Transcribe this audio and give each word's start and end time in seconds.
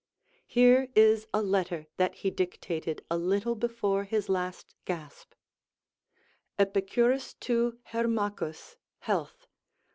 Here 0.47 0.89
is 0.95 1.27
a 1.31 1.43
letter 1.43 1.85
that 1.97 2.15
he 2.15 2.31
dictated 2.31 3.05
a 3.11 3.19
little 3.19 3.53
before 3.53 4.03
his 4.05 4.29
last 4.29 4.73
gasp: 4.83 5.35
"EPICUYUS 6.57 7.35
TO 7.35 7.77
HEYMACHUS, 7.83 8.77
health. 8.97 9.45